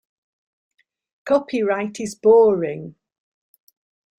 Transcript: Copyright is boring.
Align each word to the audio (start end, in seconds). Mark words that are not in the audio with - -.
Copyright 1.25 1.99
is 1.99 2.15
boring. 2.15 2.95